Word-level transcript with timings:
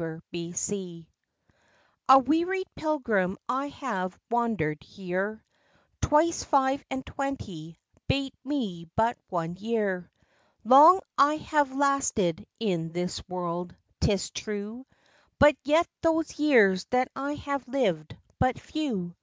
ON 0.00 0.20
HIMSELF 0.32 1.04
A 2.08 2.18
wearied 2.20 2.68
pilgrim 2.76 3.36
I 3.48 3.70
have 3.70 4.16
wander'd 4.30 4.84
here, 4.84 5.44
Twice 6.00 6.44
five 6.44 6.84
and 6.92 7.04
twenty, 7.04 7.76
bate 8.06 8.36
me 8.44 8.88
but 8.94 9.18
one 9.30 9.56
year; 9.56 10.08
Long 10.62 11.00
I 11.18 11.38
have 11.38 11.74
lasted 11.74 12.46
in 12.60 12.92
this 12.92 13.20
world; 13.28 13.74
'tis 14.00 14.30
true 14.30 14.86
But 15.40 15.56
yet 15.64 15.88
those 16.02 16.38
years 16.38 16.84
that 16.90 17.08
I 17.16 17.34
have 17.34 17.66
lived, 17.66 18.16
but 18.38 18.60
few. 18.60 19.16